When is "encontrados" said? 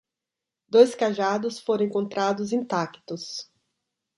1.85-2.51